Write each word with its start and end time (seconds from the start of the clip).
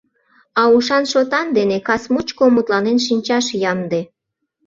А 0.61 0.63
ушан-шотан 0.75 1.47
дене 1.57 1.77
кас 1.87 2.03
мучко 2.13 2.43
мутланен 2.55 2.97
шинчаш 3.05 3.45
ямде. 3.71 4.01